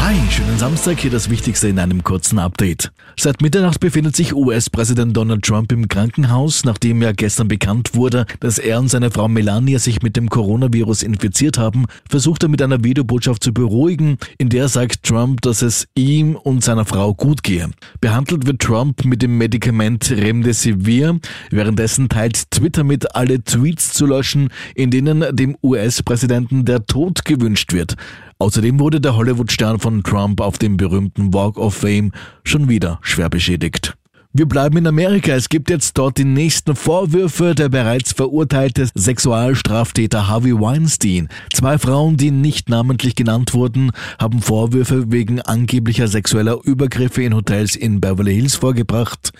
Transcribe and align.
Hi, 0.00 0.14
schönen 0.30 0.56
Samstag, 0.58 1.00
hier 1.00 1.10
das 1.10 1.28
Wichtigste 1.28 1.68
in 1.68 1.78
einem 1.78 2.04
kurzen 2.04 2.38
Update. 2.38 2.92
Seit 3.18 3.42
Mitternacht 3.42 3.80
befindet 3.80 4.14
sich 4.14 4.32
US-Präsident 4.32 5.14
Donald 5.14 5.42
Trump 5.44 5.72
im 5.72 5.88
Krankenhaus, 5.88 6.64
nachdem 6.64 7.02
ja 7.02 7.10
gestern 7.10 7.48
bekannt 7.48 7.94
wurde, 7.94 8.24
dass 8.38 8.58
er 8.58 8.78
und 8.78 8.88
seine 8.88 9.10
Frau 9.10 9.26
Melania 9.26 9.80
sich 9.80 10.00
mit 10.00 10.16
dem 10.16 10.30
Coronavirus 10.30 11.02
infiziert 11.02 11.58
haben, 11.58 11.86
versucht 12.08 12.44
er 12.44 12.48
mit 12.48 12.62
einer 12.62 12.84
Videobotschaft 12.84 13.42
zu 13.42 13.52
beruhigen, 13.52 14.18
in 14.38 14.48
der 14.48 14.68
sagt 14.68 15.02
Trump, 15.02 15.42
dass 15.42 15.62
es 15.62 15.88
ihm 15.96 16.36
und 16.36 16.62
seiner 16.62 16.84
Frau 16.84 17.12
gut 17.12 17.42
gehe. 17.42 17.68
Behandelt 18.00 18.46
wird 18.46 18.62
Trump 18.62 19.04
mit 19.04 19.20
dem 19.20 19.36
Medikament 19.36 20.10
Remdesivir, 20.12 21.18
währenddessen 21.50 22.08
teilt 22.08 22.50
Twitter 22.52 22.84
mit, 22.84 23.16
alle 23.16 23.42
Tweets 23.42 23.92
zu 23.92 24.06
löschen, 24.06 24.50
in 24.76 24.90
denen 24.90 25.24
dem 25.36 25.56
US-Präsidenten 25.60 26.64
der 26.64 26.86
Tod 26.86 27.24
gewünscht 27.24 27.72
wird. 27.72 27.96
Außerdem 28.40 28.78
wurde 28.78 29.00
der 29.00 29.16
Hollywood-Stern 29.16 29.80
von 29.80 30.02
Trump 30.04 30.40
auf 30.40 30.58
dem 30.58 30.76
berühmten 30.76 31.34
Walk 31.34 31.58
of 31.58 31.74
Fame 31.74 32.12
schon 32.44 32.68
wieder 32.68 32.98
schwer 33.02 33.28
beschädigt. 33.28 33.98
Wir 34.32 34.46
bleiben 34.46 34.76
in 34.76 34.86
Amerika. 34.86 35.32
Es 35.32 35.48
gibt 35.48 35.70
jetzt 35.70 35.98
dort 35.98 36.18
die 36.18 36.24
nächsten 36.24 36.76
Vorwürfe. 36.76 37.56
Der 37.56 37.70
bereits 37.70 38.12
verurteilte 38.12 38.88
Sexualstraftäter 38.94 40.28
Harvey 40.28 40.52
Weinstein. 40.52 41.28
Zwei 41.52 41.78
Frauen, 41.78 42.16
die 42.16 42.30
nicht 42.30 42.68
namentlich 42.68 43.16
genannt 43.16 43.54
wurden, 43.54 43.90
haben 44.20 44.40
Vorwürfe 44.40 45.10
wegen 45.10 45.40
angeblicher 45.40 46.06
sexueller 46.06 46.58
Übergriffe 46.62 47.22
in 47.22 47.34
Hotels 47.34 47.74
in 47.74 48.00
Beverly 48.00 48.34
Hills 48.34 48.54
vorgebracht. 48.54 49.32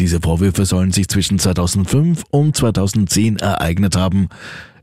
Diese 0.00 0.18
Vorwürfe 0.18 0.64
sollen 0.64 0.90
sich 0.90 1.08
zwischen 1.08 1.38
2005 1.38 2.24
und 2.30 2.56
2010 2.56 3.36
ereignet 3.36 3.94
haben. 3.94 4.28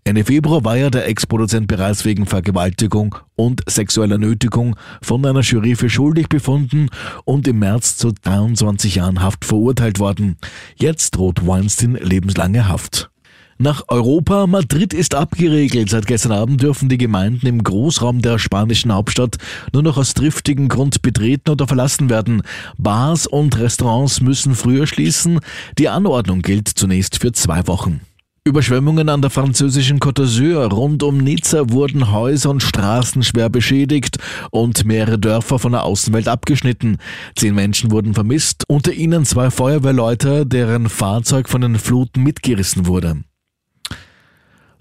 Ende 0.08 0.24
Februar 0.24 0.64
war 0.64 0.78
ja 0.78 0.90
der 0.90 1.06
Ex-Produzent 1.10 1.68
bereits 1.68 2.06
wegen 2.06 2.28
Vergewaltigung 2.28 3.16
und 3.36 3.62
sexueller 3.68 4.18
Nötigung 4.18 4.78
von 5.02 5.26
einer 5.26 5.42
Jury 5.42 5.76
für 5.76 5.90
schuldig 5.90 6.30
befunden 6.30 6.88
und 7.26 7.46
im 7.46 7.60
März 7.60 7.98
zu 7.98 8.14
23 8.14 8.96
Jahren 8.96 9.22
Haft 9.22 9.44
verurteilt 9.44 10.00
worden. 10.00 10.38
Jetzt 10.78 11.18
droht 11.18 11.46
Weinstein 11.46 11.96
lebenslange 11.96 12.70
Haft. 12.70 13.10
Nach 13.58 13.84
Europa, 13.90 14.48
Madrid 14.48 14.94
ist 14.94 15.14
abgeregelt. 15.14 15.90
Seit 15.90 16.08
gestern 16.08 16.32
Abend 16.32 16.62
dürfen 16.64 16.88
die 16.88 16.98
Gemeinden 16.98 17.46
im 17.46 17.62
Großraum 17.62 18.22
der 18.22 18.40
spanischen 18.40 18.94
Hauptstadt 18.94 19.36
nur 19.74 19.84
noch 19.84 19.98
aus 19.98 20.14
triftigen 20.14 20.70
Grund 20.70 21.02
betreten 21.02 21.50
oder 21.50 21.68
verlassen 21.68 22.10
werden. 22.10 22.44
Bars 22.78 23.28
und 23.28 23.60
Restaurants 23.60 24.22
müssen 24.22 24.56
früher 24.56 24.88
schließen. 24.88 25.42
Die 25.78 25.90
Anordnung 25.90 26.44
gilt 26.44 26.70
zunächst 26.70 27.20
für 27.20 27.34
zwei 27.34 27.68
Wochen. 27.68 28.00
Überschwemmungen 28.48 29.10
an 29.10 29.22
der 29.22 29.30
französischen 29.30 30.00
Côte 30.00 30.24
d'Azur 30.24 30.72
rund 30.72 31.04
um 31.04 31.18
Nizza 31.18 31.70
wurden 31.70 32.12
Häuser 32.14 32.50
und 32.50 32.64
Straßen 32.64 33.22
schwer 33.22 33.50
beschädigt 33.50 34.18
und 34.52 34.86
mehrere 34.86 35.20
Dörfer 35.20 35.60
von 35.60 35.74
der 35.74 35.84
Außenwelt 35.84 36.30
abgeschnitten. 36.30 36.98
Zehn 37.36 37.54
Menschen 37.54 37.92
wurden 37.92 38.14
vermisst, 38.14 38.64
unter 38.70 38.94
ihnen 38.94 39.26
zwei 39.26 39.52
Feuerwehrleute, 39.52 40.46
deren 40.46 40.88
Fahrzeug 40.88 41.50
von 41.50 41.60
den 41.60 41.78
Fluten 41.78 42.24
mitgerissen 42.24 42.88
wurde. 42.88 43.18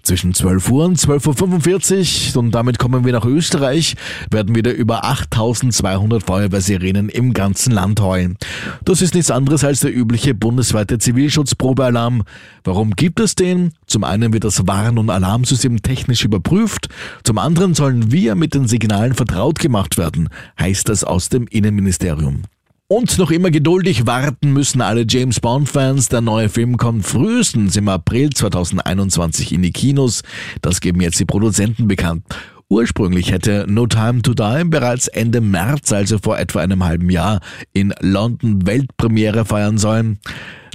Zwischen 0.07 0.33
12 0.33 0.71
Uhr 0.71 0.85
und 0.85 0.97
12.45 0.97 2.33
Uhr 2.33 2.39
und 2.41 2.51
damit 2.51 2.79
kommen 2.79 3.03
wir 3.03 3.11
nach 3.11 3.25
Österreich, 3.25 3.97
werden 4.31 4.55
wieder 4.55 4.73
über 4.73 5.03
8200 5.03 6.23
Feuerwehrsirenen 6.23 7.09
im 7.09 7.33
ganzen 7.33 7.73
Land 7.73 7.99
heulen. 7.99 8.37
Das 8.85 9.01
ist 9.01 9.15
nichts 9.15 9.31
anderes 9.31 9.65
als 9.65 9.81
der 9.81 9.93
übliche 9.93 10.33
bundesweite 10.33 10.97
Zivilschutzprobealarm. 10.97 12.23
Warum 12.63 12.91
gibt 12.91 13.19
es 13.19 13.35
den? 13.35 13.73
Zum 13.85 14.05
einen 14.05 14.31
wird 14.31 14.45
das 14.45 14.65
Warn- 14.65 14.97
und 14.97 15.09
Alarmsystem 15.09 15.81
technisch 15.81 16.23
überprüft, 16.23 16.87
zum 17.25 17.37
anderen 17.37 17.73
sollen 17.73 18.09
wir 18.09 18.35
mit 18.35 18.53
den 18.53 18.65
Signalen 18.65 19.13
vertraut 19.13 19.59
gemacht 19.59 19.97
werden, 19.97 20.29
heißt 20.57 20.87
es 20.87 21.03
aus 21.03 21.27
dem 21.27 21.47
Innenministerium. 21.47 22.43
Und 22.89 23.17
noch 23.17 23.31
immer 23.31 23.51
geduldig 23.51 24.07
warten 24.07 24.53
müssen 24.53 24.79
alle 24.79 25.05
James 25.05 25.41
Bond-Fans. 25.41 26.07
Der 26.07 26.21
neue 26.21 26.47
Film 26.47 26.77
kommt 26.77 27.05
frühestens 27.05 27.75
im 27.75 27.89
April 27.89 28.29
2021 28.29 29.51
in 29.51 29.61
die 29.61 29.73
Kinos. 29.73 30.21
Das 30.61 30.79
geben 30.79 31.01
jetzt 31.01 31.19
die 31.19 31.25
Produzenten 31.25 31.89
bekannt. 31.89 32.23
Ursprünglich 32.69 33.33
hätte 33.33 33.65
No 33.67 33.87
Time 33.87 34.21
to 34.21 34.33
Die 34.33 34.63
bereits 34.63 35.09
Ende 35.09 35.41
März, 35.41 35.91
also 35.91 36.17
vor 36.17 36.39
etwa 36.39 36.61
einem 36.61 36.85
halben 36.85 37.09
Jahr, 37.09 37.41
in 37.73 37.93
London 37.99 38.65
Weltpremiere 38.65 39.43
feiern 39.43 39.77
sollen. 39.77 40.19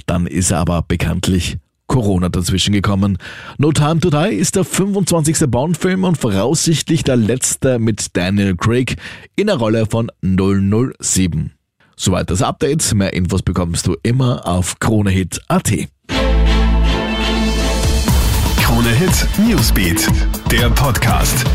Dann 0.05 0.27
ist 0.27 0.51
er 0.51 0.59
aber 0.59 0.83
bekanntlich 0.83 1.57
Corona 1.87 2.29
dazwischen 2.29 2.73
gekommen. 2.73 3.17
No 3.57 3.71
Time 3.71 3.99
to 4.01 4.11
Die 4.11 4.35
ist 4.35 4.55
der 4.55 4.65
25. 4.65 5.49
Bond-Film 5.49 6.03
und 6.03 6.19
voraussichtlich 6.19 7.03
der 7.03 7.15
letzte 7.15 7.79
mit 7.79 8.15
Daniel 8.15 8.55
Craig 8.55 8.97
in 9.35 9.47
der 9.47 9.55
Rolle 9.55 9.87
von 9.87 10.11
007. 10.21 11.53
Soweit 11.95 12.29
das 12.29 12.41
Update. 12.41 12.93
Mehr 12.93 13.13
Infos 13.13 13.41
bekommst 13.41 13.87
du 13.87 13.95
immer 14.03 14.47
auf 14.47 14.79
KroneHit.at. 14.79 15.71
KroneHit 18.61 19.27
Newsbeat, 19.47 20.07
der 20.51 20.69
Podcast. 20.71 21.45